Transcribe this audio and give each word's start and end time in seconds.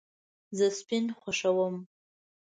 زه 0.57 0.65
سپین 0.79 1.05
خوښوم 1.19 1.75